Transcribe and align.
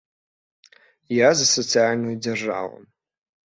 Я 1.17 1.29
за 1.43 1.45
сацыяльную 1.55 2.17
дзяржаву. 2.25 2.77